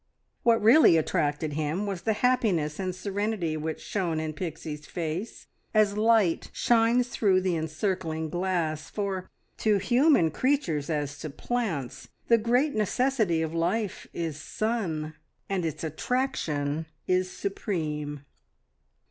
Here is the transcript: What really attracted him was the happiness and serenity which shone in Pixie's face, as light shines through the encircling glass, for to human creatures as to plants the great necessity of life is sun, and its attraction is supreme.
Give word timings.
What 0.41 0.63
really 0.63 0.97
attracted 0.97 1.53
him 1.53 1.85
was 1.85 2.01
the 2.01 2.13
happiness 2.25 2.79
and 2.79 2.95
serenity 2.95 3.55
which 3.55 3.79
shone 3.79 4.19
in 4.19 4.33
Pixie's 4.33 4.87
face, 4.87 5.45
as 5.75 5.95
light 5.95 6.49
shines 6.53 7.09
through 7.09 7.41
the 7.41 7.55
encircling 7.55 8.27
glass, 8.31 8.89
for 8.89 9.29
to 9.57 9.77
human 9.77 10.31
creatures 10.31 10.89
as 10.89 11.19
to 11.19 11.29
plants 11.29 12.07
the 12.29 12.39
great 12.39 12.73
necessity 12.73 13.43
of 13.43 13.53
life 13.53 14.07
is 14.11 14.37
sun, 14.41 15.13
and 15.47 15.63
its 15.65 15.83
attraction 15.83 16.87
is 17.05 17.29
supreme. 17.29 18.23